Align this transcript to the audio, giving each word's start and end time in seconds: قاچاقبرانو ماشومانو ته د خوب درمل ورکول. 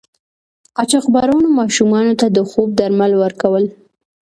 قاچاقبرانو 0.75 1.47
ماشومانو 1.59 2.13
ته 2.19 2.27
د 2.35 2.37
خوب 2.49 2.67
درمل 2.79 3.11
ورکول. 3.23 3.65